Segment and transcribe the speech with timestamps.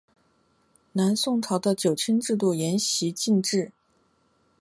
[0.93, 3.71] 南朝宋的九卿制度沿袭晋制。